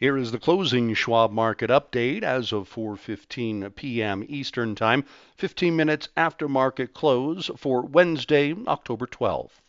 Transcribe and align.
Here 0.00 0.16
is 0.16 0.32
the 0.32 0.38
closing 0.38 0.94
Schwab 0.94 1.30
market 1.30 1.68
update 1.68 2.22
as 2.22 2.52
of 2.52 2.74
4:15 2.74 3.74
p.m. 3.74 4.24
Eastern 4.26 4.74
Time, 4.74 5.04
15 5.36 5.76
minutes 5.76 6.08
after 6.16 6.48
market 6.48 6.94
close 6.94 7.50
for 7.58 7.82
Wednesday, 7.82 8.54
October 8.66 9.06
12th. 9.06 9.60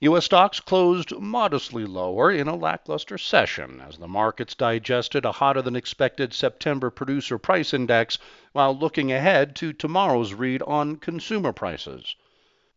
U.S. 0.00 0.24
stocks 0.24 0.60
closed 0.60 1.14
modestly 1.20 1.84
lower 1.84 2.30
in 2.30 2.48
a 2.48 2.56
lackluster 2.56 3.18
session 3.18 3.82
as 3.86 3.98
the 3.98 4.08
markets 4.08 4.54
digested 4.54 5.26
a 5.26 5.32
hotter 5.32 5.60
than 5.60 5.76
expected 5.76 6.32
September 6.32 6.88
producer 6.88 7.36
price 7.36 7.74
index 7.74 8.16
while 8.52 8.74
looking 8.74 9.12
ahead 9.12 9.54
to 9.56 9.74
tomorrow's 9.74 10.32
read 10.32 10.62
on 10.62 10.96
consumer 10.96 11.52
prices. 11.52 12.16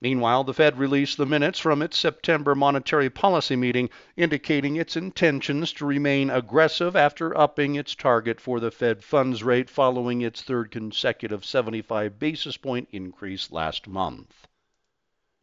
Meanwhile, 0.03 0.43
the 0.43 0.53
Fed 0.53 0.77
released 0.77 1.15
the 1.15 1.25
minutes 1.25 1.59
from 1.59 1.81
its 1.81 1.97
September 1.97 2.55
monetary 2.55 3.09
policy 3.09 3.55
meeting 3.55 3.89
indicating 4.17 4.75
its 4.75 4.97
intentions 4.97 5.71
to 5.71 5.85
remain 5.85 6.29
aggressive 6.29 6.93
after 6.93 7.37
upping 7.37 7.75
its 7.75 7.95
target 7.95 8.41
for 8.41 8.59
the 8.59 8.69
Fed 8.69 9.01
funds 9.01 9.43
rate 9.43 9.69
following 9.69 10.21
its 10.21 10.41
third 10.41 10.71
consecutive 10.71 11.45
75 11.45 12.19
basis 12.19 12.57
point 12.57 12.89
increase 12.91 13.49
last 13.49 13.87
month. 13.87 14.45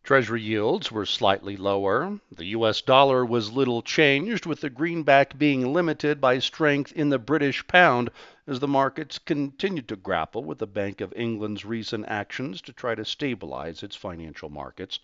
Treasury 0.03 0.43
yields 0.43 0.91
were 0.91 1.07
slightly 1.07 1.57
lower. 1.57 2.21
The 2.31 2.47
US 2.57 2.83
dollar 2.83 3.25
was 3.25 3.53
little 3.53 3.81
changed, 3.81 4.45
with 4.45 4.61
the 4.61 4.69
greenback 4.69 5.39
being 5.39 5.73
limited 5.73 6.21
by 6.21 6.39
strength 6.39 6.93
in 6.93 7.09
the 7.09 7.19
British 7.19 7.67
pound 7.67 8.11
as 8.51 8.59
the 8.59 8.67
markets 8.67 9.17
continued 9.17 9.87
to 9.87 9.95
grapple 9.95 10.43
with 10.43 10.59
the 10.59 10.67
Bank 10.67 11.01
of 11.01 11.13
England's 11.15 11.65
recent 11.65 12.05
actions 12.09 12.61
to 12.61 12.73
try 12.73 12.97
to 12.97 13.05
stabilize 13.05 13.85
its 13.85 13.95
financial 13.95 14.49
markets. 14.49 14.99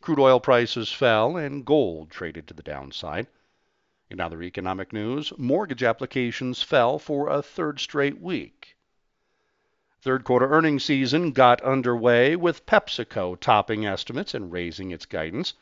Crude 0.00 0.18
oil 0.18 0.40
prices 0.40 0.90
fell 0.90 1.36
and 1.36 1.66
gold 1.66 2.10
traded 2.10 2.48
to 2.48 2.54
the 2.54 2.62
downside. 2.62 3.26
In 4.08 4.20
other 4.20 4.42
economic 4.42 4.90
news, 4.90 5.36
mortgage 5.36 5.82
applications 5.82 6.62
fell 6.62 6.98
for 6.98 7.28
a 7.28 7.42
third 7.42 7.78
straight 7.78 8.18
week. 8.18 8.74
Third 10.00 10.24
quarter 10.24 10.50
earnings 10.50 10.82
season 10.82 11.32
got 11.32 11.60
underway 11.60 12.36
with 12.36 12.64
PepsiCo 12.64 13.38
topping 13.38 13.84
estimates 13.84 14.32
and 14.32 14.50
raising 14.50 14.90
its 14.90 15.04
guidance. 15.04 15.52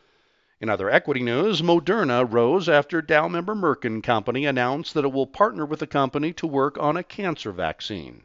In 0.60 0.68
other 0.68 0.90
equity 0.90 1.22
news, 1.22 1.62
Moderna 1.62 2.30
rose 2.30 2.68
after 2.68 3.00
Dow 3.00 3.28
member 3.28 3.54
Merck 3.54 3.86
and 3.86 4.04
Company 4.04 4.44
announced 4.44 4.92
that 4.92 5.06
it 5.06 5.12
will 5.12 5.26
partner 5.26 5.64
with 5.64 5.80
the 5.80 5.86
company 5.86 6.34
to 6.34 6.46
work 6.46 6.76
on 6.76 6.98
a 6.98 7.02
cancer 7.02 7.50
vaccine. 7.50 8.24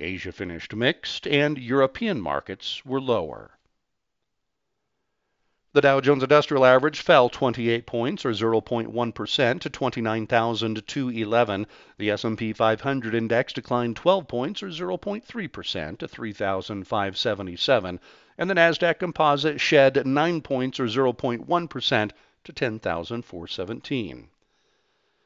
Asia 0.00 0.32
finished 0.32 0.74
mixed 0.74 1.28
and 1.28 1.58
European 1.58 2.20
markets 2.20 2.84
were 2.84 3.00
lower. 3.00 3.56
The 5.74 5.80
Dow 5.80 6.02
Jones 6.02 6.22
Industrial 6.22 6.66
Average 6.66 7.00
fell 7.00 7.30
28 7.30 7.86
points 7.86 8.26
or 8.26 8.32
0.1% 8.32 9.60
to 9.60 9.70
29,211. 9.70 11.66
The 11.96 12.10
S&P 12.10 12.52
500 12.52 13.14
index 13.14 13.54
declined 13.54 13.96
12 13.96 14.28
points 14.28 14.62
or 14.62 14.66
0.3% 14.68 15.98
to 15.98 16.06
3,577, 16.06 18.00
and 18.36 18.50
the 18.50 18.54
Nasdaq 18.54 18.98
Composite 18.98 19.62
shed 19.62 20.06
9 20.06 20.42
points 20.42 20.78
or 20.78 20.84
0.1% 20.84 22.10
to 22.44 22.52
10,417. 22.52 24.28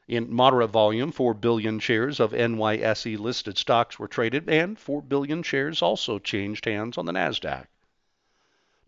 In 0.07 0.33
moderate 0.33 0.69
volume, 0.69 1.11
4 1.11 1.33
billion 1.33 1.79
shares 1.79 2.21
of 2.21 2.31
NYSE 2.31 3.19
listed 3.19 3.57
stocks 3.57 3.99
were 3.99 4.07
traded, 4.07 4.47
and 4.47 4.79
4 4.79 5.01
billion 5.01 5.43
shares 5.43 5.81
also 5.81 6.19
changed 6.19 6.63
hands 6.63 6.97
on 6.97 7.05
the 7.05 7.11
Nasdaq. 7.11 7.65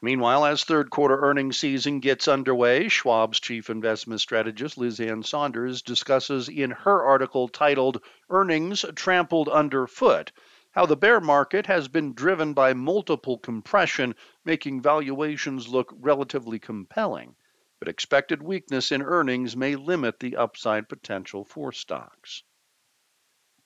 Meanwhile, 0.02 0.44
as 0.44 0.64
third 0.64 0.90
quarter 0.90 1.18
earnings 1.18 1.56
season 1.56 1.98
gets 2.00 2.28
underway, 2.28 2.88
Schwab's 2.88 3.40
chief 3.40 3.70
investment 3.70 4.20
strategist 4.20 4.76
Liz 4.76 5.00
Ann 5.00 5.22
Sonders 5.22 5.80
discusses 5.80 6.50
in 6.50 6.72
her 6.72 7.02
article 7.02 7.48
titled 7.48 8.02
Earnings 8.28 8.84
Trampled 8.94 9.48
Underfoot 9.48 10.30
how 10.78 10.86
the 10.86 10.96
bear 10.96 11.20
market 11.20 11.66
has 11.66 11.88
been 11.88 12.14
driven 12.14 12.54
by 12.54 12.72
multiple 12.72 13.36
compression, 13.36 14.14
making 14.44 14.80
valuations 14.80 15.66
look 15.66 15.92
relatively 15.98 16.60
compelling. 16.60 17.34
But 17.80 17.88
expected 17.88 18.40
weakness 18.40 18.92
in 18.92 19.02
earnings 19.02 19.56
may 19.56 19.74
limit 19.74 20.20
the 20.20 20.36
upside 20.36 20.88
potential 20.88 21.44
for 21.44 21.72
stocks. 21.72 22.44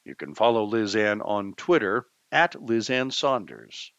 You 0.07 0.15
can 0.15 0.35
follow 0.35 0.65
Liz 0.65 0.97
Ann 0.97 1.21
on 1.21 1.53
Twitter 1.53 2.07
at 2.31 2.55
Liz 2.63 2.89
Ann 2.89 3.11
Sonders. 3.11 3.93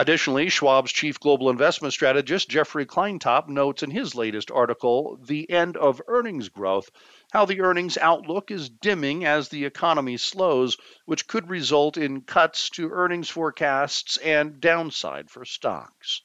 Additionally, 0.00 0.48
Schwab's 0.48 0.92
chief 0.92 1.18
global 1.18 1.50
investment 1.50 1.92
strategist, 1.92 2.48
Jeffrey 2.48 2.86
Kleintop, 2.86 3.48
notes 3.48 3.82
in 3.82 3.90
his 3.90 4.14
latest 4.14 4.48
article, 4.48 5.18
The 5.20 5.50
End 5.50 5.76
of 5.76 6.00
Earnings 6.06 6.48
Growth, 6.50 6.88
how 7.32 7.46
the 7.46 7.60
earnings 7.62 7.98
outlook 7.98 8.52
is 8.52 8.68
dimming 8.68 9.24
as 9.24 9.48
the 9.48 9.64
economy 9.64 10.16
slows, 10.16 10.76
which 11.06 11.26
could 11.26 11.50
result 11.50 11.96
in 11.96 12.20
cuts 12.20 12.70
to 12.70 12.90
earnings 12.90 13.28
forecasts 13.28 14.18
and 14.18 14.60
downside 14.60 15.30
for 15.30 15.44
stocks. 15.44 16.22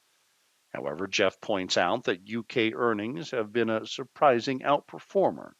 However, 0.72 1.08
Jeff 1.08 1.40
points 1.40 1.76
out 1.76 2.04
that 2.04 2.32
UK 2.32 2.78
earnings 2.78 3.32
have 3.32 3.52
been 3.52 3.70
a 3.70 3.86
surprising 3.86 4.60
outperformer 4.60 5.54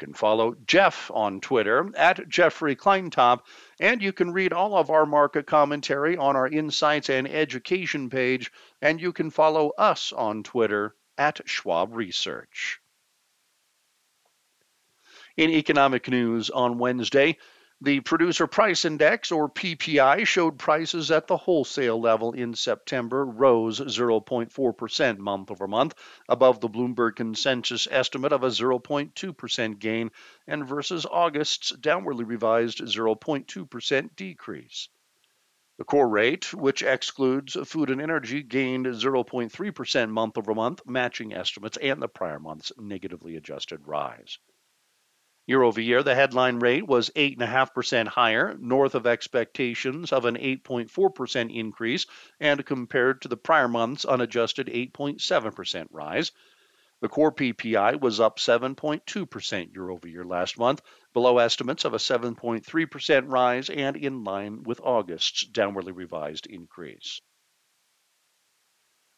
can 0.00 0.14
follow 0.14 0.56
Jeff 0.66 1.10
on 1.14 1.40
Twitter 1.40 1.92
at 1.94 2.26
Jeffrey 2.28 2.74
Kleintop, 2.74 3.42
and 3.78 4.02
you 4.02 4.12
can 4.12 4.32
read 4.32 4.52
all 4.52 4.76
of 4.76 4.90
our 4.90 5.06
market 5.06 5.46
commentary 5.46 6.16
on 6.16 6.34
our 6.34 6.48
Insights 6.48 7.10
and 7.10 7.28
Education 7.28 8.10
page, 8.10 8.50
and 8.80 9.00
you 9.00 9.12
can 9.12 9.30
follow 9.30 9.70
us 9.78 10.12
on 10.12 10.42
Twitter 10.42 10.96
at 11.18 11.40
Schwab 11.44 11.94
Research. 11.94 12.80
In 15.36 15.50
economic 15.50 16.08
news 16.08 16.50
on 16.50 16.78
Wednesday, 16.78 17.36
The 17.82 18.00
Producer 18.00 18.46
Price 18.46 18.84
Index, 18.84 19.32
or 19.32 19.48
PPI, 19.48 20.26
showed 20.26 20.58
prices 20.58 21.10
at 21.10 21.26
the 21.26 21.38
wholesale 21.38 21.98
level 21.98 22.32
in 22.32 22.52
September 22.52 23.24
rose 23.24 23.80
0.4% 23.80 25.16
month 25.16 25.50
over 25.50 25.66
month, 25.66 25.94
above 26.28 26.60
the 26.60 26.68
Bloomberg 26.68 27.16
consensus 27.16 27.88
estimate 27.90 28.32
of 28.32 28.44
a 28.44 28.48
0.2% 28.48 29.78
gain, 29.78 30.10
and 30.46 30.68
versus 30.68 31.06
August's 31.06 31.72
downwardly 31.72 32.28
revised 32.28 32.80
0.2% 32.80 34.14
decrease. 34.14 34.88
The 35.78 35.84
core 35.84 36.10
rate, 36.10 36.52
which 36.52 36.82
excludes 36.82 37.56
food 37.66 37.88
and 37.88 38.02
energy, 38.02 38.42
gained 38.42 38.84
0.3% 38.84 40.10
month 40.10 40.36
over 40.36 40.54
month, 40.54 40.82
matching 40.84 41.32
estimates 41.32 41.78
and 41.78 42.02
the 42.02 42.08
prior 42.08 42.38
month's 42.38 42.72
negatively 42.76 43.36
adjusted 43.36 43.80
rise. 43.86 44.38
Year 45.50 45.64
over 45.64 45.80
year, 45.80 46.04
the 46.04 46.14
headline 46.14 46.60
rate 46.60 46.86
was 46.86 47.10
8.5% 47.10 48.06
higher, 48.06 48.56
north 48.60 48.94
of 48.94 49.04
expectations 49.04 50.12
of 50.12 50.24
an 50.24 50.36
8.4% 50.36 51.52
increase, 51.52 52.06
and 52.38 52.64
compared 52.64 53.22
to 53.22 53.26
the 53.26 53.36
prior 53.36 53.66
month's 53.66 54.04
unadjusted 54.04 54.68
8.7% 54.68 55.88
rise. 55.90 56.30
The 57.00 57.08
core 57.08 57.32
PPI 57.32 58.00
was 58.00 58.20
up 58.20 58.38
7.2% 58.38 59.74
year 59.74 59.90
over 59.90 60.06
year 60.06 60.24
last 60.24 60.56
month, 60.56 60.82
below 61.12 61.38
estimates 61.38 61.84
of 61.84 61.94
a 61.94 61.98
7.3% 61.98 63.24
rise 63.26 63.70
and 63.70 63.96
in 63.96 64.22
line 64.22 64.62
with 64.62 64.80
August's 64.80 65.44
downwardly 65.50 65.96
revised 65.96 66.46
increase. 66.46 67.20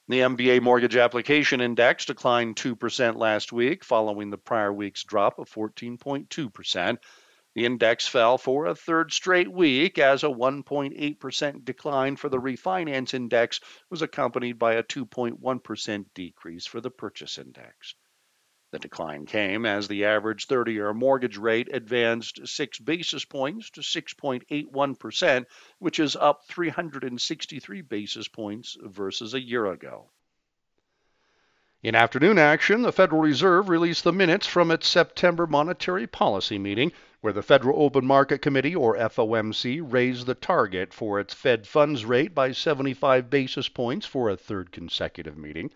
The 0.08 0.18
MBA 0.18 0.60
mortgage 0.62 0.96
application 0.96 1.60
index 1.60 2.06
declined 2.06 2.56
2% 2.56 3.16
last 3.16 3.52
week, 3.52 3.84
following 3.84 4.30
the 4.30 4.36
prior 4.36 4.72
week's 4.72 5.04
drop 5.04 5.38
of 5.38 5.48
14.2%. 5.48 6.98
The 7.54 7.64
index 7.64 8.08
fell 8.08 8.36
for 8.36 8.66
a 8.66 8.74
third 8.74 9.12
straight 9.12 9.50
week 9.52 9.98
as 9.98 10.24
a 10.24 10.28
1.8% 10.28 11.64
decline 11.64 12.16
for 12.16 12.28
the 12.28 12.40
refinance 12.40 13.14
index 13.14 13.60
was 13.90 14.02
accompanied 14.02 14.58
by 14.58 14.74
a 14.74 14.82
2.1% 14.82 16.06
decrease 16.14 16.66
for 16.66 16.80
the 16.80 16.90
purchase 16.90 17.38
index. 17.38 17.94
The 18.72 18.78
decline 18.78 19.26
came 19.26 19.66
as 19.66 19.86
the 19.86 20.06
average 20.06 20.46
30 20.46 20.72
year 20.72 20.94
mortgage 20.94 21.36
rate 21.36 21.68
advanced 21.70 22.48
6 22.48 22.78
basis 22.78 23.22
points 23.22 23.68
to 23.72 23.82
6.81%, 23.82 25.44
which 25.78 26.00
is 26.00 26.16
up 26.16 26.46
363 26.46 27.82
basis 27.82 28.28
points 28.28 28.78
versus 28.80 29.34
a 29.34 29.42
year 29.42 29.66
ago. 29.66 30.08
In 31.82 31.94
afternoon 31.94 32.38
action, 32.38 32.80
the 32.80 32.92
Federal 32.92 33.20
Reserve 33.20 33.68
released 33.68 34.04
the 34.04 34.12
minutes 34.12 34.46
from 34.46 34.70
its 34.70 34.88
September 34.88 35.46
monetary 35.46 36.06
policy 36.06 36.56
meeting, 36.56 36.92
where 37.20 37.34
the 37.34 37.42
Federal 37.42 37.78
Open 37.82 38.06
Market 38.06 38.38
Committee, 38.38 38.74
or 38.74 38.96
FOMC, 38.96 39.82
raised 39.82 40.24
the 40.24 40.34
target 40.34 40.94
for 40.94 41.20
its 41.20 41.34
Fed 41.34 41.66
funds 41.66 42.06
rate 42.06 42.34
by 42.34 42.52
75 42.52 43.28
basis 43.28 43.68
points 43.68 44.06
for 44.06 44.30
a 44.30 44.36
third 44.36 44.72
consecutive 44.72 45.36
meeting. 45.36 45.70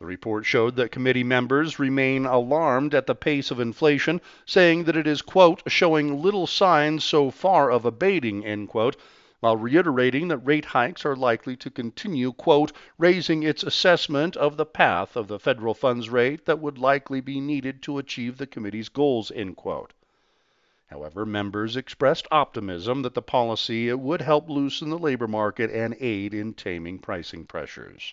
The 0.00 0.06
report 0.06 0.44
showed 0.44 0.74
that 0.74 0.90
committee 0.90 1.22
members 1.22 1.78
remain 1.78 2.26
alarmed 2.26 2.96
at 2.96 3.06
the 3.06 3.14
pace 3.14 3.52
of 3.52 3.60
inflation, 3.60 4.20
saying 4.44 4.84
that 4.84 4.96
it 4.96 5.06
is, 5.06 5.22
quote, 5.22 5.62
showing 5.68 6.20
little 6.20 6.48
signs 6.48 7.04
so 7.04 7.30
far 7.30 7.70
of 7.70 7.84
abating, 7.84 8.44
end 8.44 8.68
quote, 8.70 8.96
while 9.38 9.56
reiterating 9.56 10.26
that 10.26 10.38
rate 10.38 10.64
hikes 10.64 11.06
are 11.06 11.14
likely 11.14 11.54
to 11.58 11.70
continue, 11.70 12.32
quote, 12.32 12.72
raising 12.98 13.44
its 13.44 13.62
assessment 13.62 14.36
of 14.36 14.56
the 14.56 14.66
path 14.66 15.14
of 15.14 15.28
the 15.28 15.38
federal 15.38 15.74
funds 15.74 16.10
rate 16.10 16.44
that 16.46 16.58
would 16.58 16.76
likely 16.76 17.20
be 17.20 17.38
needed 17.38 17.80
to 17.82 17.98
achieve 17.98 18.36
the 18.36 18.48
committee's 18.48 18.88
goals, 18.88 19.30
end 19.30 19.56
quote. 19.56 19.92
However, 20.86 21.24
members 21.24 21.76
expressed 21.76 22.26
optimism 22.32 23.02
that 23.02 23.14
the 23.14 23.22
policy 23.22 23.92
would 23.92 24.22
help 24.22 24.50
loosen 24.50 24.90
the 24.90 24.98
labor 24.98 25.28
market 25.28 25.70
and 25.70 25.94
aid 26.00 26.34
in 26.34 26.52
taming 26.52 26.98
pricing 26.98 27.46
pressures. 27.46 28.12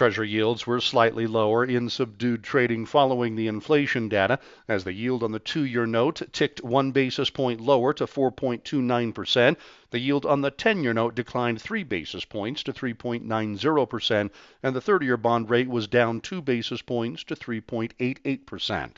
Treasury 0.00 0.30
yields 0.30 0.66
were 0.66 0.80
slightly 0.80 1.26
lower 1.26 1.62
in 1.62 1.90
subdued 1.90 2.42
trading 2.42 2.86
following 2.86 3.36
the 3.36 3.46
inflation 3.48 4.08
data, 4.08 4.38
as 4.66 4.84
the 4.84 4.94
yield 4.94 5.22
on 5.22 5.32
the 5.32 5.38
two 5.38 5.62
year 5.62 5.84
note 5.84 6.22
ticked 6.32 6.64
one 6.64 6.90
basis 6.90 7.28
point 7.28 7.60
lower 7.60 7.92
to 7.92 8.06
4.29%. 8.06 9.56
The 9.90 9.98
yield 9.98 10.24
on 10.24 10.40
the 10.40 10.50
10 10.50 10.82
year 10.82 10.94
note 10.94 11.14
declined 11.14 11.60
three 11.60 11.82
basis 11.82 12.24
points 12.24 12.62
to 12.62 12.72
3.90%, 12.72 14.30
and 14.62 14.74
the 14.74 14.80
30 14.80 15.04
year 15.04 15.18
bond 15.18 15.50
rate 15.50 15.68
was 15.68 15.86
down 15.86 16.22
two 16.22 16.40
basis 16.40 16.80
points 16.80 17.22
to 17.24 17.34
3.88%. 17.36 18.92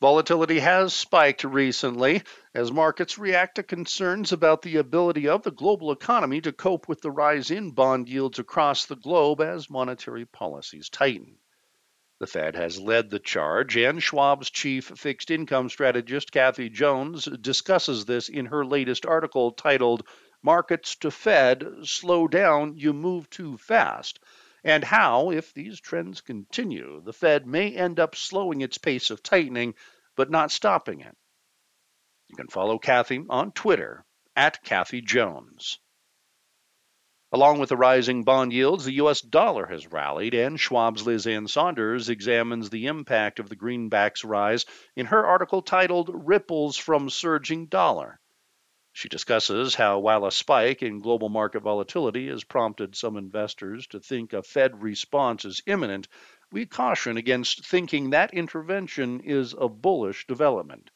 Volatility 0.00 0.60
has 0.60 0.94
spiked 0.94 1.42
recently 1.42 2.22
as 2.54 2.70
markets 2.70 3.18
react 3.18 3.56
to 3.56 3.64
concerns 3.64 4.30
about 4.30 4.62
the 4.62 4.76
ability 4.76 5.26
of 5.26 5.42
the 5.42 5.50
global 5.50 5.90
economy 5.90 6.40
to 6.40 6.52
cope 6.52 6.86
with 6.86 7.00
the 7.00 7.10
rise 7.10 7.50
in 7.50 7.72
bond 7.72 8.08
yields 8.08 8.38
across 8.38 8.86
the 8.86 8.94
globe 8.94 9.40
as 9.40 9.68
monetary 9.68 10.24
policies 10.24 10.88
tighten. 10.88 11.38
The 12.20 12.28
Fed 12.28 12.54
has 12.54 12.78
led 12.78 13.10
the 13.10 13.18
charge, 13.18 13.76
and 13.76 14.00
Schwab's 14.00 14.50
chief 14.50 14.84
fixed 14.84 15.32
income 15.32 15.68
strategist, 15.68 16.30
Kathy 16.30 16.68
Jones, 16.68 17.24
discusses 17.24 18.04
this 18.04 18.28
in 18.28 18.46
her 18.46 18.64
latest 18.64 19.04
article 19.04 19.50
titled 19.50 20.06
Markets 20.42 20.94
to 20.96 21.10
Fed 21.10 21.66
Slow 21.82 22.28
Down, 22.28 22.76
You 22.76 22.92
Move 22.92 23.28
Too 23.30 23.56
Fast, 23.56 24.20
and 24.68 24.84
how, 24.84 25.30
if 25.30 25.54
these 25.54 25.80
trends 25.80 26.20
continue, 26.20 27.00
the 27.02 27.12
Fed 27.14 27.46
may 27.46 27.74
end 27.74 27.98
up 27.98 28.14
slowing 28.14 28.60
its 28.60 28.76
pace 28.76 29.08
of 29.08 29.22
tightening, 29.22 29.74
but 30.14 30.30
not 30.30 30.50
stopping 30.50 31.00
it. 31.00 31.16
You 32.28 32.36
can 32.36 32.48
follow 32.48 32.78
Kathy 32.78 33.24
on 33.30 33.52
Twitter 33.52 34.04
at 34.36 34.62
Kathy 34.62 35.00
Jones. 35.00 35.78
Along 37.32 37.58
with 37.58 37.70
the 37.70 37.78
rising 37.78 38.24
bond 38.24 38.52
yields, 38.52 38.84
the 38.84 38.92
U.S. 38.92 39.22
dollar 39.22 39.66
has 39.66 39.86
rallied, 39.86 40.34
and 40.34 40.60
Schwab's 40.60 41.06
Liz 41.06 41.26
Ann 41.26 41.48
Sonders 41.48 42.10
examines 42.10 42.68
the 42.68 42.88
impact 42.88 43.38
of 43.38 43.48
the 43.48 43.56
greenback's 43.56 44.22
rise 44.22 44.66
in 44.94 45.06
her 45.06 45.26
article 45.26 45.62
titled 45.62 46.10
Ripples 46.12 46.76
from 46.76 47.08
Surging 47.08 47.66
Dollar. 47.66 48.20
She 49.00 49.08
discusses 49.08 49.76
how, 49.76 50.00
while 50.00 50.26
a 50.26 50.32
spike 50.32 50.82
in 50.82 50.98
global 50.98 51.28
market 51.28 51.60
volatility 51.60 52.26
has 52.30 52.42
prompted 52.42 52.96
some 52.96 53.16
investors 53.16 53.86
to 53.86 54.00
think 54.00 54.32
a 54.32 54.42
Fed 54.42 54.82
response 54.82 55.44
is 55.44 55.62
imminent, 55.66 56.08
we 56.50 56.66
caution 56.66 57.16
against 57.16 57.64
thinking 57.64 58.10
that 58.10 58.34
intervention 58.34 59.20
is 59.20 59.54
a 59.56 59.68
bullish 59.68 60.26
development. 60.26 60.90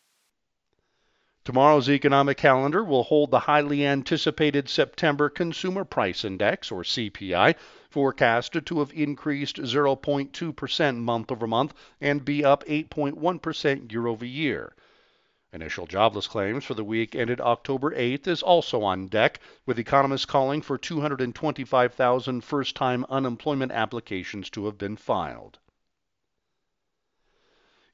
Tomorrow's 1.44 1.88
economic 1.88 2.38
calendar 2.38 2.82
will 2.82 3.04
hold 3.04 3.30
the 3.30 3.38
highly 3.38 3.86
anticipated 3.86 4.68
September 4.68 5.28
Consumer 5.28 5.84
Price 5.84 6.24
Index, 6.24 6.72
or 6.72 6.82
CPI, 6.82 7.54
forecasted 7.88 8.66
to 8.66 8.80
have 8.80 8.92
increased 8.92 9.58
0.2% 9.58 10.96
month 10.96 11.30
over 11.30 11.46
month 11.46 11.72
and 12.00 12.24
be 12.24 12.44
up 12.44 12.64
8.1% 12.64 13.92
year 13.92 14.08
over 14.08 14.24
year. 14.24 14.74
Initial 15.54 15.86
jobless 15.86 16.26
claims 16.26 16.64
for 16.64 16.72
the 16.72 16.82
week 16.82 17.14
ended 17.14 17.38
October 17.38 17.94
8th 17.94 18.26
is 18.26 18.42
also 18.42 18.82
on 18.82 19.08
deck, 19.08 19.38
with 19.66 19.78
economists 19.78 20.24
calling 20.24 20.62
for 20.62 20.78
225,000 20.78 22.40
first 22.42 22.74
time 22.74 23.04
unemployment 23.10 23.70
applications 23.70 24.48
to 24.48 24.64
have 24.64 24.78
been 24.78 24.96
filed. 24.96 25.58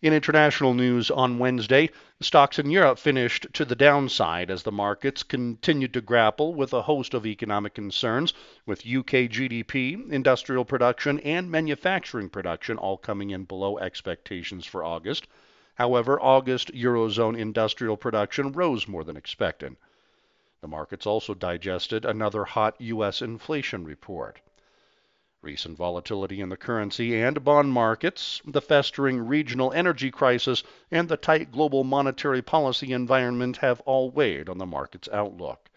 In 0.00 0.12
international 0.12 0.72
news 0.72 1.10
on 1.10 1.40
Wednesday, 1.40 1.90
stocks 2.20 2.60
in 2.60 2.70
Europe 2.70 3.00
finished 3.00 3.48
to 3.54 3.64
the 3.64 3.74
downside 3.74 4.48
as 4.52 4.62
the 4.62 4.70
markets 4.70 5.24
continued 5.24 5.92
to 5.94 6.00
grapple 6.00 6.54
with 6.54 6.72
a 6.72 6.82
host 6.82 7.12
of 7.12 7.26
economic 7.26 7.74
concerns, 7.74 8.32
with 8.66 8.86
UK 8.86 9.26
GDP, 9.26 10.08
industrial 10.12 10.64
production, 10.64 11.18
and 11.18 11.50
manufacturing 11.50 12.28
production 12.28 12.78
all 12.78 12.96
coming 12.96 13.30
in 13.30 13.42
below 13.42 13.78
expectations 13.78 14.64
for 14.64 14.84
August. 14.84 15.26
However, 15.78 16.20
August 16.20 16.72
Eurozone 16.74 17.38
industrial 17.38 17.96
production 17.96 18.50
rose 18.50 18.88
more 18.88 19.04
than 19.04 19.16
expected. 19.16 19.76
The 20.60 20.66
markets 20.66 21.06
also 21.06 21.34
digested 21.34 22.04
another 22.04 22.44
hot 22.44 22.74
U.S. 22.80 23.22
inflation 23.22 23.84
report. 23.84 24.40
Recent 25.40 25.76
volatility 25.76 26.40
in 26.40 26.48
the 26.48 26.56
currency 26.56 27.14
and 27.22 27.44
bond 27.44 27.70
markets, 27.70 28.42
the 28.44 28.60
festering 28.60 29.24
regional 29.28 29.72
energy 29.72 30.10
crisis, 30.10 30.64
and 30.90 31.08
the 31.08 31.16
tight 31.16 31.52
global 31.52 31.84
monetary 31.84 32.42
policy 32.42 32.92
environment 32.92 33.58
have 33.58 33.80
all 33.82 34.10
weighed 34.10 34.48
on 34.48 34.58
the 34.58 34.66
market's 34.66 35.08
outlook. 35.12 35.70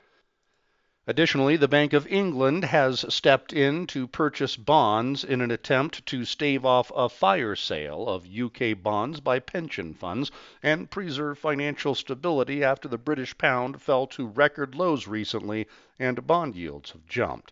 Additionally, 1.08 1.58
the 1.58 1.68
Bank 1.68 1.94
of 1.94 2.06
England 2.06 2.64
has 2.66 3.12
stepped 3.12 3.52
in 3.52 3.88
to 3.88 4.06
purchase 4.06 4.56
bonds 4.56 5.24
in 5.24 5.42
an 5.42 5.50
attempt 5.50 6.06
to 6.06 6.24
stave 6.24 6.64
off 6.64 6.92
a 6.96 7.10
fire 7.10 7.56
sale 7.56 8.08
of 8.08 8.28
UK 8.28 8.80
bonds 8.80 9.20
by 9.20 9.40
pension 9.40 9.96
funds 9.96 10.30
and 10.62 10.92
preserve 10.92 11.40
financial 11.40 11.96
stability 11.96 12.64
after 12.64 12.88
the 12.88 13.00
British 13.00 13.36
pound 13.36 13.82
fell 13.82 14.06
to 14.06 14.28
record 14.28 14.76
lows 14.76 15.08
recently 15.08 15.68
and 15.98 16.28
bond 16.28 16.56
yields 16.56 16.92
have 16.92 17.08
jumped. 17.08 17.52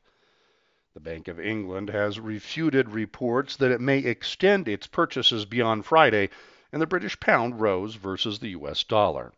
The 0.93 0.99
Bank 0.99 1.27
of 1.27 1.39
England 1.39 1.89
has 1.89 2.19
refuted 2.19 2.89
reports 2.89 3.55
that 3.55 3.71
it 3.71 3.81
may 3.81 3.97
extend 3.97 4.67
its 4.67 4.85
purchases 4.85 5.45
beyond 5.45 5.87
Friday, 5.87 6.29
and 6.71 6.79
the 6.79 6.85
British 6.85 7.19
pound 7.19 7.59
rose 7.59 7.95
versus 7.95 8.37
the 8.37 8.49
US 8.49 8.83
dollar. 8.83 9.33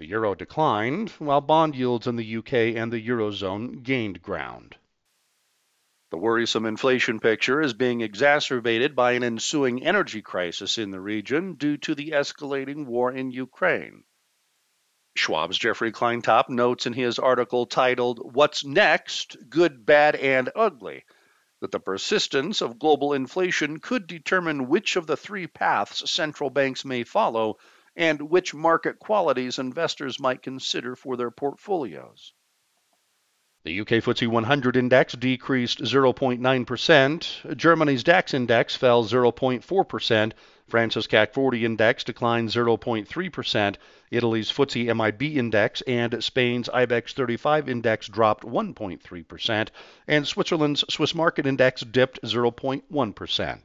The 0.00 0.06
euro 0.06 0.34
declined, 0.34 1.10
while 1.18 1.42
bond 1.42 1.76
yields 1.76 2.06
in 2.06 2.16
the 2.16 2.36
UK 2.38 2.54
and 2.74 2.90
the 2.90 3.06
eurozone 3.06 3.82
gained 3.82 4.22
ground. 4.22 4.78
The 6.10 6.16
worrisome 6.16 6.64
inflation 6.64 7.20
picture 7.20 7.60
is 7.60 7.74
being 7.74 8.00
exacerbated 8.00 8.96
by 8.96 9.12
an 9.12 9.22
ensuing 9.22 9.84
energy 9.84 10.22
crisis 10.22 10.78
in 10.78 10.90
the 10.90 11.02
region 11.02 11.52
due 11.52 11.76
to 11.76 11.94
the 11.94 12.12
escalating 12.12 12.86
war 12.86 13.12
in 13.12 13.30
Ukraine. 13.30 14.04
Schwab's 15.18 15.58
Jeffrey 15.58 15.92
Kleintop 15.92 16.48
notes 16.48 16.86
in 16.86 16.94
his 16.94 17.18
article 17.18 17.66
titled 17.66 18.34
What's 18.34 18.64
Next? 18.64 19.36
Good, 19.50 19.84
Bad, 19.84 20.16
and 20.16 20.50
Ugly 20.56 21.04
that 21.60 21.72
the 21.72 21.78
persistence 21.78 22.62
of 22.62 22.78
global 22.78 23.12
inflation 23.12 23.80
could 23.80 24.06
determine 24.06 24.66
which 24.66 24.96
of 24.96 25.06
the 25.06 25.18
three 25.18 25.46
paths 25.46 26.10
central 26.10 26.48
banks 26.48 26.86
may 26.86 27.04
follow 27.04 27.58
and 28.00 28.30
which 28.30 28.54
market 28.54 28.98
qualities 28.98 29.58
investors 29.58 30.18
might 30.18 30.40
consider 30.42 30.96
for 30.96 31.18
their 31.18 31.30
portfolios. 31.30 32.32
The 33.62 33.78
UK 33.80 33.88
FTSE 33.88 34.26
100 34.26 34.74
index 34.74 35.12
decreased 35.12 35.82
0.9%. 35.82 37.56
Germany's 37.58 38.02
DAX 38.02 38.32
index 38.32 38.74
fell 38.74 39.04
0.4%. 39.04 40.32
France's 40.66 41.06
CAC 41.06 41.34
40 41.34 41.66
index 41.66 42.02
declined 42.02 42.48
0.3%. 42.48 43.76
Italy's 44.10 44.50
FTSE 44.50 44.96
MIB 44.96 45.36
index 45.36 45.82
and 45.82 46.24
Spain's 46.24 46.70
IBEX 46.70 47.12
35 47.12 47.68
index 47.68 48.08
dropped 48.08 48.44
1.3%. 48.44 49.68
And 50.08 50.26
Switzerland's 50.26 50.86
Swiss 50.88 51.14
market 51.14 51.46
index 51.46 51.82
dipped 51.82 52.18
0.1%. 52.22 53.60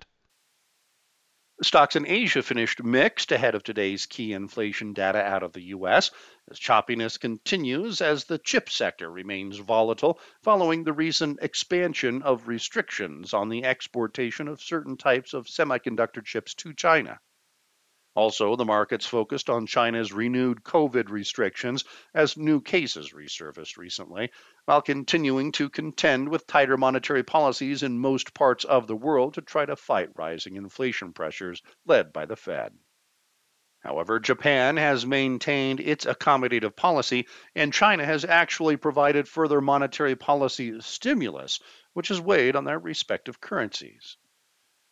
Stocks 1.61 1.95
in 1.95 2.05
Asia 2.05 2.43
finished 2.43 2.83
mixed 2.83 3.31
ahead 3.31 3.55
of 3.55 3.63
today's 3.63 4.05
key 4.05 4.33
inflation 4.33 4.91
data 4.91 5.19
out 5.23 5.41
of 5.41 5.53
the 5.53 5.61
U.S. 5.61 6.11
as 6.51 6.59
choppiness 6.59 7.17
continues 7.17 8.01
as 8.01 8.25
the 8.25 8.37
chip 8.37 8.69
sector 8.69 9.09
remains 9.09 9.57
volatile 9.57 10.19
following 10.43 10.83
the 10.83 10.91
recent 10.91 11.39
expansion 11.41 12.21
of 12.23 12.49
restrictions 12.49 13.33
on 13.33 13.47
the 13.47 13.63
exportation 13.63 14.49
of 14.49 14.61
certain 14.61 14.97
types 14.97 15.33
of 15.33 15.47
semiconductor 15.47 16.23
chips 16.25 16.53
to 16.55 16.73
China. 16.73 17.19
Also, 18.15 18.55
the 18.55 18.63
markets 18.63 19.05
focused 19.05 19.49
on 19.49 19.67
China's 19.67 20.13
renewed 20.13 20.63
COVID 20.63 21.09
restrictions 21.09 21.83
as 22.13 22.37
new 22.37 22.61
cases 22.61 23.11
resurfaced 23.11 23.75
recently, 23.75 24.31
while 24.63 24.81
continuing 24.81 25.51
to 25.51 25.69
contend 25.69 26.29
with 26.29 26.47
tighter 26.47 26.77
monetary 26.77 27.23
policies 27.23 27.83
in 27.83 27.99
most 27.99 28.33
parts 28.33 28.63
of 28.63 28.87
the 28.87 28.95
world 28.95 29.33
to 29.33 29.41
try 29.41 29.65
to 29.65 29.75
fight 29.75 30.09
rising 30.15 30.55
inflation 30.55 31.11
pressures 31.11 31.61
led 31.85 32.13
by 32.13 32.25
the 32.25 32.37
Fed. 32.37 32.73
However, 33.79 34.19
Japan 34.19 34.77
has 34.77 35.05
maintained 35.05 35.81
its 35.81 36.05
accommodative 36.05 36.75
policy, 36.75 37.27
and 37.53 37.73
China 37.73 38.05
has 38.05 38.23
actually 38.23 38.77
provided 38.77 39.27
further 39.27 39.59
monetary 39.59 40.15
policy 40.15 40.79
stimulus, 40.79 41.59
which 41.91 42.07
has 42.07 42.21
weighed 42.21 42.55
on 42.55 42.63
their 42.63 42.79
respective 42.79 43.41
currencies. 43.41 44.17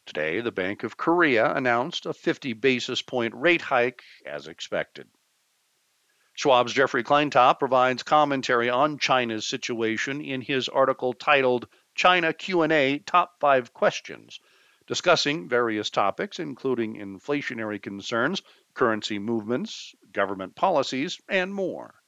Today, 0.05 0.41
the 0.41 0.51
Bank 0.51 0.83
of 0.83 0.97
Korea 0.97 1.53
announced 1.53 2.05
a 2.05 2.13
50 2.13 2.53
basis 2.53 3.01
point 3.01 3.33
rate 3.35 3.61
hike 3.61 4.03
as 4.25 4.47
expected. 4.47 5.07
Schwab's 6.35 6.73
Jeffrey 6.73 7.03
Kleintop 7.03 7.59
provides 7.59 8.03
commentary 8.03 8.69
on 8.69 8.97
China's 8.97 9.45
situation 9.45 10.19
in 10.19 10.41
his 10.41 10.67
article 10.67 11.13
titled 11.13 11.69
China 11.95 12.33
Q&A 12.33 12.99
Top 12.99 13.39
5 13.39 13.73
Questions, 13.73 14.41
discussing 14.87 15.47
various 15.47 15.89
topics 15.89 16.39
including 16.39 16.95
inflationary 16.95 17.81
concerns, 17.81 18.41
currency 18.73 19.19
movements, 19.19 19.95
government 20.11 20.55
policies, 20.55 21.21
and 21.29 21.53
more. 21.53 22.02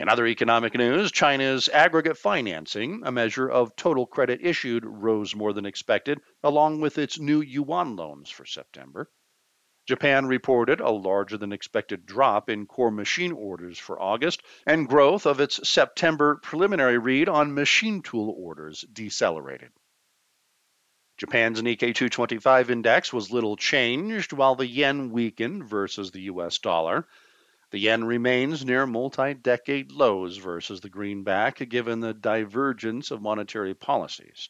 In 0.00 0.08
other 0.08 0.28
economic 0.28 0.74
news, 0.74 1.10
China's 1.10 1.68
aggregate 1.68 2.16
financing, 2.16 3.02
a 3.04 3.10
measure 3.10 3.50
of 3.50 3.74
total 3.74 4.06
credit 4.06 4.38
issued, 4.40 4.84
rose 4.86 5.34
more 5.34 5.52
than 5.52 5.66
expected, 5.66 6.20
along 6.40 6.80
with 6.80 6.98
its 6.98 7.18
new 7.18 7.40
yuan 7.40 7.96
loans 7.96 8.30
for 8.30 8.46
September. 8.46 9.10
Japan 9.88 10.26
reported 10.26 10.78
a 10.78 10.90
larger 10.90 11.36
than 11.36 11.52
expected 11.52 12.06
drop 12.06 12.48
in 12.48 12.66
core 12.66 12.92
machine 12.92 13.32
orders 13.32 13.76
for 13.76 14.00
August, 14.00 14.40
and 14.64 14.88
growth 14.88 15.26
of 15.26 15.40
its 15.40 15.68
September 15.68 16.36
preliminary 16.44 16.98
read 16.98 17.28
on 17.28 17.52
machine 17.52 18.00
tool 18.00 18.32
orders 18.38 18.82
decelerated. 18.92 19.72
Japan's 21.16 21.60
Nikkei 21.60 21.92
225 21.92 22.70
index 22.70 23.12
was 23.12 23.32
little 23.32 23.56
changed, 23.56 24.32
while 24.32 24.54
the 24.54 24.68
yen 24.68 25.10
weakened 25.10 25.64
versus 25.64 26.12
the 26.12 26.20
US 26.20 26.58
dollar. 26.58 27.08
The 27.70 27.78
yen 27.78 28.04
remains 28.04 28.64
near 28.64 28.86
multi 28.86 29.34
decade 29.34 29.92
lows 29.92 30.38
versus 30.38 30.80
the 30.80 30.88
greenback, 30.88 31.58
given 31.68 32.00
the 32.00 32.14
divergence 32.14 33.10
of 33.10 33.20
monetary 33.20 33.74
policies. 33.74 34.48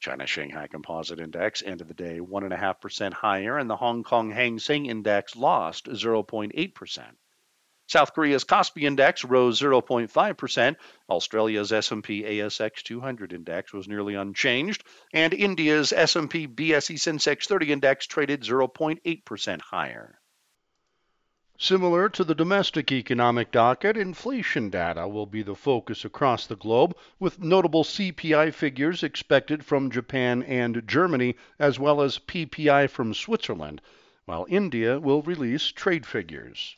China 0.00 0.26
Shanghai 0.26 0.66
Composite 0.66 1.20
Index 1.20 1.62
ended 1.62 1.88
the 1.88 1.94
day 1.94 2.20
1.5% 2.20 3.12
higher, 3.12 3.58
and 3.58 3.68
the 3.68 3.76
Hong 3.76 4.04
Kong 4.04 4.30
Hang 4.30 4.58
Seng 4.58 4.86
Index 4.86 5.36
lost 5.36 5.84
0.8%. 5.84 7.16
South 7.86 8.14
Korea's 8.14 8.44
Kospi 8.44 8.84
Index 8.84 9.24
rose 9.24 9.60
0.5%. 9.60 10.76
Australia's 11.10 11.72
S&P 11.72 12.22
ASX 12.22 12.82
200 12.82 13.34
Index 13.34 13.74
was 13.74 13.86
nearly 13.86 14.14
unchanged, 14.14 14.82
and 15.12 15.34
India's 15.34 15.92
S&P 15.92 16.48
BSE 16.48 16.96
Sensex 16.96 17.46
30 17.46 17.72
Index 17.72 18.06
traded 18.06 18.40
0.8% 18.40 19.60
higher. 19.60 20.18
Similar 21.56 22.08
to 22.08 22.24
the 22.24 22.34
domestic 22.34 22.90
economic 22.90 23.52
docket, 23.52 23.96
inflation 23.96 24.70
data 24.70 25.06
will 25.06 25.24
be 25.26 25.40
the 25.40 25.54
focus 25.54 26.04
across 26.04 26.48
the 26.48 26.56
globe, 26.56 26.96
with 27.20 27.40
notable 27.40 27.84
CPI 27.84 28.52
figures 28.52 29.04
expected 29.04 29.64
from 29.64 29.88
Japan 29.88 30.42
and 30.42 30.82
Germany, 30.84 31.36
as 31.60 31.78
well 31.78 32.02
as 32.02 32.18
PPI 32.18 32.90
from 32.90 33.14
Switzerland, 33.14 33.80
while 34.24 34.46
India 34.48 34.98
will 34.98 35.22
release 35.22 35.68
trade 35.68 36.06
figures. 36.06 36.74